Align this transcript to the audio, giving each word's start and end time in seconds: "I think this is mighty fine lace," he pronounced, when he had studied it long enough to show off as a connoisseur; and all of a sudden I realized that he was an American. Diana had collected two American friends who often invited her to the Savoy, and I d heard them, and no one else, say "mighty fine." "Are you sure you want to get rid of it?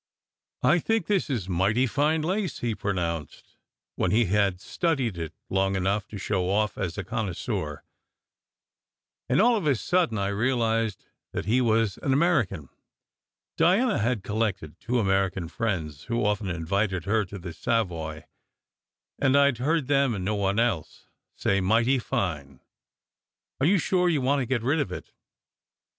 "I 0.63 0.79
think 0.79 1.05
this 1.05 1.29
is 1.29 1.47
mighty 1.47 1.85
fine 1.85 2.23
lace," 2.23 2.57
he 2.57 2.73
pronounced, 2.73 3.55
when 3.97 4.09
he 4.09 4.25
had 4.25 4.59
studied 4.59 5.15
it 5.15 5.31
long 5.47 5.75
enough 5.75 6.07
to 6.07 6.17
show 6.17 6.49
off 6.49 6.75
as 6.75 6.97
a 6.97 7.03
connoisseur; 7.03 7.83
and 9.29 9.39
all 9.39 9.55
of 9.55 9.67
a 9.67 9.75
sudden 9.75 10.17
I 10.17 10.29
realized 10.29 11.05
that 11.33 11.45
he 11.45 11.61
was 11.61 11.97
an 11.99 12.13
American. 12.13 12.69
Diana 13.57 13.99
had 13.99 14.23
collected 14.23 14.79
two 14.79 14.97
American 14.99 15.47
friends 15.47 16.05
who 16.05 16.25
often 16.25 16.49
invited 16.49 17.05
her 17.05 17.23
to 17.25 17.37
the 17.37 17.53
Savoy, 17.53 18.25
and 19.19 19.37
I 19.37 19.51
d 19.51 19.61
heard 19.63 19.85
them, 19.85 20.15
and 20.15 20.25
no 20.25 20.33
one 20.33 20.57
else, 20.59 21.05
say 21.35 21.61
"mighty 21.61 21.99
fine." 21.99 22.59
"Are 23.59 23.67
you 23.67 23.77
sure 23.77 24.09
you 24.09 24.21
want 24.21 24.39
to 24.39 24.47
get 24.47 24.63
rid 24.63 24.79
of 24.79 24.91
it? 24.91 25.11